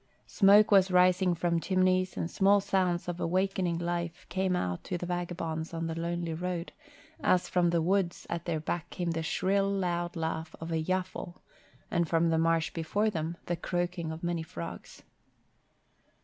[0.25, 5.05] Smoke was rising from chimneys and small sounds of awakening life came out to the
[5.05, 6.71] vagabonds on the lonely road,
[7.19, 11.35] as from the woods at their back came the shrill, loud laugh of the yaffle,
[11.91, 15.03] and from the marsh before them, the croaking of many frogs.